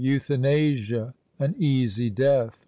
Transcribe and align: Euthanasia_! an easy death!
Euthanasia_! 0.03 1.13
an 1.39 1.53
easy 1.59 2.09
death! 2.09 2.57